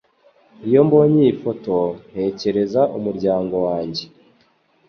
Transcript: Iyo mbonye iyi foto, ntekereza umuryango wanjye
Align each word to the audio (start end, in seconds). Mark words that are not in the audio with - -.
Iyo 0.67 0.79
mbonye 0.87 1.19
iyi 1.23 1.33
foto, 1.41 1.75
ntekereza 2.09 2.81
umuryango 2.97 3.55
wanjye 3.67 4.03